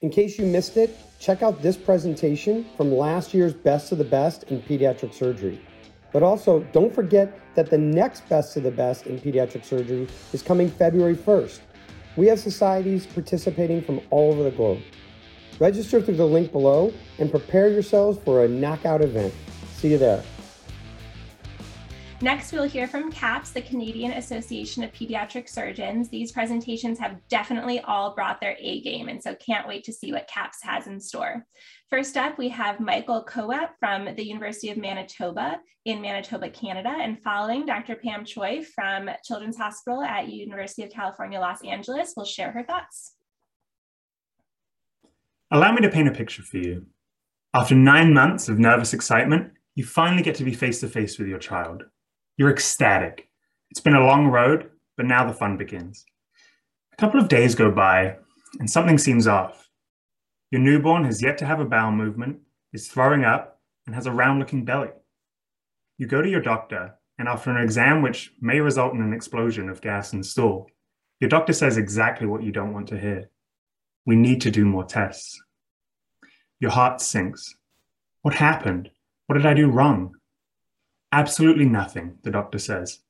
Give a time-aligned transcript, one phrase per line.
[0.00, 4.04] In case you missed it, check out this presentation from last year's Best of the
[4.04, 5.60] Best in Pediatric Surgery.
[6.12, 10.40] But also, don't forget that the next Best of the Best in Pediatric Surgery is
[10.40, 11.58] coming February 1st.
[12.16, 14.82] We have societies participating from all over the globe.
[15.58, 19.34] Register through the link below and prepare yourselves for a knockout event.
[19.78, 20.22] See you there.
[22.20, 26.08] Next, we'll hear from CAPS, the Canadian Association of Pediatric Surgeons.
[26.08, 30.10] These presentations have definitely all brought their A game, and so can't wait to see
[30.10, 31.46] what CAPS has in store.
[31.90, 37.22] First up, we have Michael Cowap from the University of Manitoba in Manitoba, Canada, and
[37.22, 37.94] following Dr.
[37.94, 43.14] Pam Choi from Children's Hospital at University of California, Los Angeles will share her thoughts.
[45.52, 46.86] Allow me to paint a picture for you.
[47.54, 51.28] After nine months of nervous excitement, you finally get to be face to face with
[51.28, 51.84] your child.
[52.38, 53.28] You're ecstatic.
[53.72, 56.06] It's been a long road, but now the fun begins.
[56.92, 58.14] A couple of days go by,
[58.60, 59.68] and something seems off.
[60.52, 62.38] Your newborn has yet to have a bowel movement,
[62.72, 64.90] is throwing up, and has a round looking belly.
[65.98, 69.68] You go to your doctor, and after an exam which may result in an explosion
[69.68, 70.70] of gas and stool,
[71.18, 73.30] your doctor says exactly what you don't want to hear.
[74.06, 75.42] We need to do more tests.
[76.60, 77.56] Your heart sinks.
[78.22, 78.90] What happened?
[79.26, 80.14] What did I do wrong?
[81.10, 83.00] Absolutely nothing, the doctor says.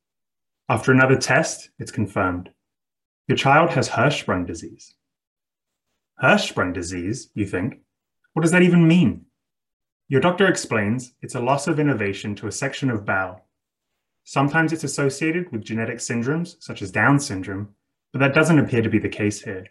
[0.69, 2.51] After another test, it's confirmed.
[3.27, 4.95] Your child has Hirschsprung disease.
[6.23, 7.81] Hirschsprung disease, you think?
[8.35, 9.27] What does that even mean?
[10.09, 13.45] Your doctor explains it's a loss of innervation to a section of bowel.
[14.23, 17.75] Sometimes it's associated with genetic syndromes, such as Down syndrome,
[18.13, 19.67] but that doesn't appear to be the case here.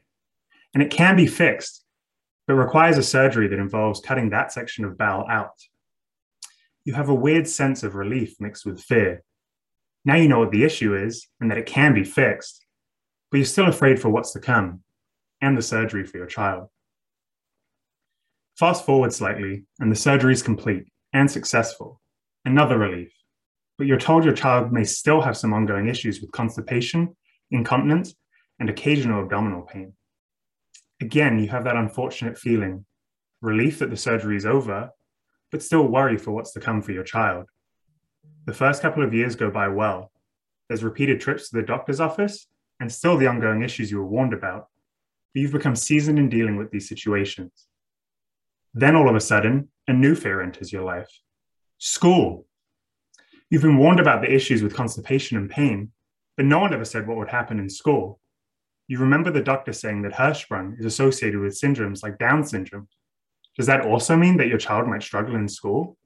[0.74, 1.86] And it can be fixed,
[2.46, 5.54] but requires a surgery that involves cutting that section of bowel out
[6.88, 9.22] you have a weird sense of relief mixed with fear.
[10.06, 12.66] Now you know what the issue is and that it can be fixed,
[13.30, 14.84] but you're still afraid for what's to come
[15.42, 16.70] and the surgery for your child.
[18.58, 22.00] Fast forward slightly, and the surgery is complete and successful.
[22.46, 23.12] Another relief.
[23.78, 27.18] But you're told your child may still have some ongoing issues with constipation,
[27.52, 28.16] incontinence,
[28.62, 29.92] and occasional abdominal pain.
[31.02, 32.86] Again, you have that unfortunate feeling
[33.42, 34.92] relief that the surgery is over,
[35.52, 37.46] but still worry for what's to come for your child.
[38.46, 40.12] The first couple of years go by well.
[40.68, 42.48] There's repeated trips to the doctor's office
[42.80, 44.68] and still the ongoing issues you were warned about,
[45.34, 47.68] but you've become seasoned in dealing with these situations.
[48.74, 51.10] Then all of a sudden, a new fear enters your life
[51.80, 52.46] school.
[53.50, 55.92] You've been warned about the issues with constipation and pain,
[56.36, 58.20] but no one ever said what would happen in school.
[58.88, 62.88] You remember the doctor saying that Hirschsprung is associated with syndromes like Down syndrome
[63.58, 65.98] does that also mean that your child might struggle in school?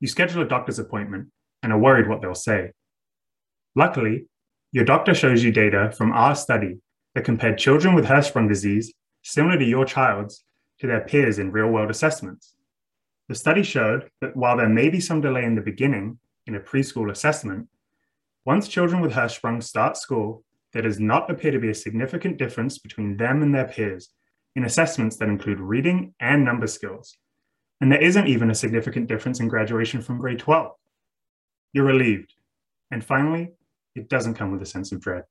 [0.00, 1.28] You schedule a doctor's appointment
[1.62, 2.72] and are worried what they'll say.
[3.76, 4.26] Luckily,
[4.72, 6.78] your doctor shows you data from our study
[7.14, 10.44] that compared children with Hirschsprung disease, similar to your child's,
[10.80, 12.54] to their peers in real world assessments.
[13.28, 16.60] The study showed that while there may be some delay in the beginning in a
[16.60, 17.68] preschool assessment,
[18.44, 22.78] once children with Hirschsprung start school, there does not appear to be a significant difference
[22.78, 24.10] between them and their peers
[24.56, 27.16] in assessments that include reading and number skills.
[27.80, 30.72] And there isn't even a significant difference in graduation from grade 12.
[31.72, 32.32] You're relieved.
[32.90, 33.52] And finally,
[33.94, 35.24] it doesn't come with a sense of dread.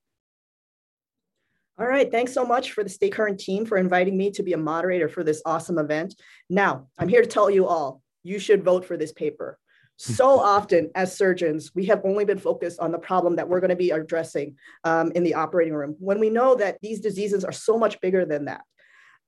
[1.79, 4.53] All right, thanks so much for the Stay Current team for inviting me to be
[4.53, 6.13] a moderator for this awesome event.
[6.50, 9.57] Now, I'm here to tell you all, you should vote for this paper.
[9.97, 13.75] So often as surgeons, we have only been focused on the problem that we're gonna
[13.75, 17.78] be addressing um, in the operating room, when we know that these diseases are so
[17.78, 18.62] much bigger than that.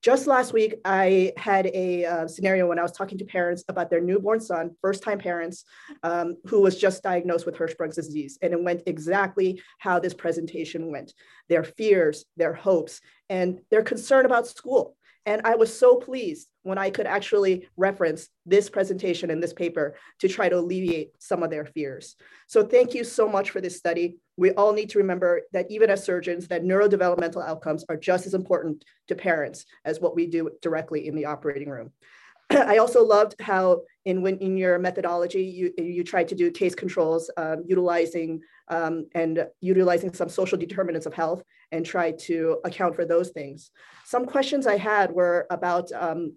[0.05, 3.89] Just last week, I had a uh, scenario when I was talking to parents about
[3.89, 5.66] their newborn son, first time parents,
[6.03, 8.38] um, who was just diagnosed with Hirschsprung's disease.
[8.43, 11.16] And it went exactly how this presentation went
[11.49, 13.01] their fears, their hopes,
[13.31, 14.95] and their concern about school.
[15.25, 19.95] And I was so pleased when I could actually reference this presentation and this paper
[20.19, 22.16] to try to alleviate some of their fears.
[22.45, 24.19] So thank you so much for this study.
[24.38, 28.34] We all need to remember that even as surgeons, that neurodevelopmental outcomes are just as
[28.34, 31.91] important to parents as what we do directly in the operating room.
[32.49, 36.76] I also loved how in when in your methodology you you tried to do case
[36.76, 42.96] controls um, utilizing um, and utilizing some social determinants of health and try to account
[42.96, 43.72] for those things.
[44.05, 46.34] Some questions I had were about um,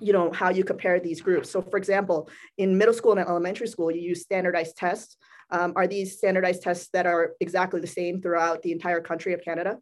[0.00, 1.50] you know how you compare these groups.
[1.50, 2.28] So for example,
[2.58, 5.16] in middle school and elementary school, you use standardized tests.
[5.50, 9.42] Um, are these standardized tests that are exactly the same throughout the entire country of
[9.42, 9.78] Canada?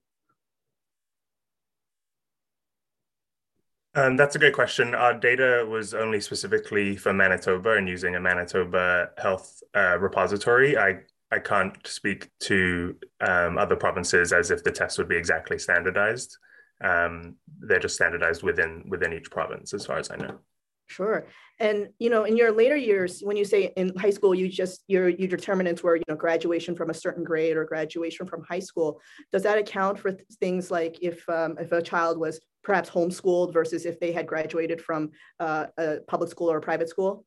[3.96, 4.94] Um, that's a great question.
[4.94, 10.76] Our data was only specifically for Manitoba and using a Manitoba health uh, repository.
[10.76, 10.98] I,
[11.30, 16.36] I can't speak to um, other provinces as if the test would be exactly standardized.
[16.82, 20.38] Um, they're just standardized within within each province, as far as I know.
[20.86, 21.26] Sure.
[21.60, 24.84] And you know, in your later years, when you say in high school, you just
[24.86, 28.58] your your determinants were you know graduation from a certain grade or graduation from high
[28.58, 29.00] school.
[29.32, 33.52] Does that account for th- things like if um, if a child was perhaps homeschooled
[33.52, 35.10] versus if they had graduated from
[35.40, 37.24] uh, a public school or a private school?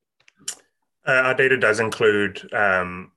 [1.07, 3.11] Uh, our data does include um,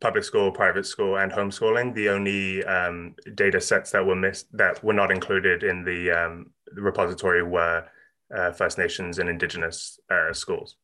[0.00, 1.94] public school, private school, and homeschooling.
[1.94, 6.50] The only um, data sets that were missed that were not included in the, um,
[6.74, 7.84] repository were
[8.34, 10.76] uh, First Nations and Indigenous uh, schools.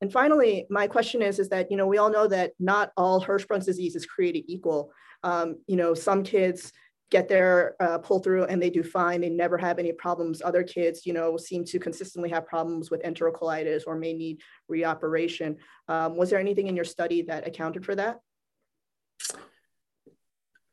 [0.00, 3.22] And finally, my question is, is that, you know, we all know that not all
[3.22, 4.92] Hirschsprung's disease is created equal.
[5.22, 6.72] Um, you know, some kids
[7.10, 9.20] get their uh, pull through and they do fine.
[9.20, 10.42] They never have any problems.
[10.42, 15.56] Other kids, you know, seem to consistently have problems with enterocolitis or may need reoperation.
[15.88, 18.18] Um, was there anything in your study that accounted for that?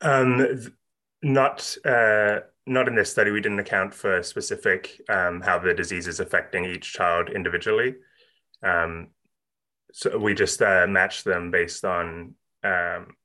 [0.02, 0.74] Um,
[1.22, 3.32] not uh, not in this study.
[3.32, 7.96] We didn't account for specific um, how the disease is affecting each child individually.
[8.62, 9.10] Um,
[9.94, 13.16] so we just uh, matched them based on um,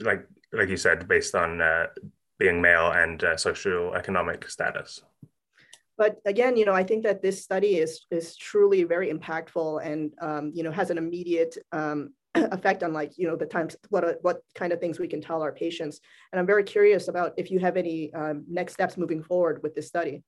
[0.00, 1.86] like like you said, based on uh,
[2.38, 5.02] being male and uh, social economic status.
[5.96, 10.12] But again, you know, I think that this study is is truly very impactful and
[10.20, 14.18] um, you know has an immediate um, effect on like you know the times what
[14.22, 16.00] what kind of things we can tell our patients.
[16.32, 19.74] And I'm very curious about if you have any um, next steps moving forward with
[19.74, 20.22] this study.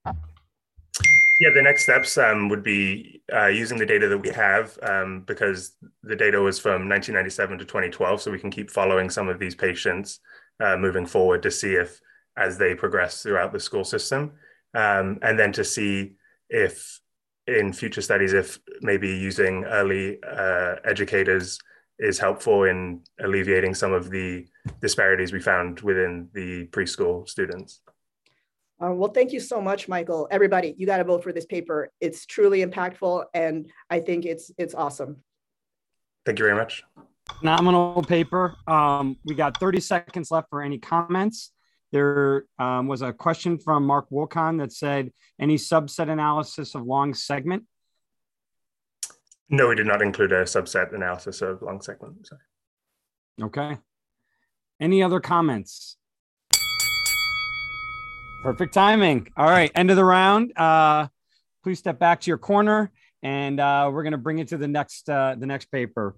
[1.38, 5.22] Yeah, the next steps um, would be uh, using the data that we have um,
[5.26, 8.22] because the data was from 1997 to 2012.
[8.22, 10.20] So we can keep following some of these patients
[10.60, 12.00] uh, moving forward to see if,
[12.38, 14.32] as they progress throughout the school system,
[14.74, 16.14] um, and then to see
[16.48, 17.00] if
[17.46, 21.58] in future studies, if maybe using early uh, educators
[21.98, 24.46] is helpful in alleviating some of the
[24.80, 27.80] disparities we found within the preschool students.
[28.82, 30.28] Uh, well, thank you so much, Michael.
[30.31, 31.90] Everybody, you got to vote for this paper.
[32.00, 35.23] It's truly impactful, and I think it's it's awesome.
[36.26, 36.82] Thank you very much.
[37.38, 38.55] Phenomenal paper.
[38.67, 41.52] Um, we got 30 seconds left for any comments.
[41.93, 47.14] There um, was a question from Mark Wolcon that said, any subset analysis of long
[47.14, 47.64] segment?
[49.49, 52.26] No, we did not include a subset analysis of long segment.
[52.26, 52.40] Sorry.
[53.43, 53.79] Okay.
[54.81, 55.96] Any other comments?
[58.46, 59.26] Perfect timing.
[59.37, 60.56] All right, end of the round.
[60.56, 61.08] Uh,
[61.64, 64.69] please step back to your corner, and uh, we're going to bring it to the
[64.69, 66.14] next uh, the next paper.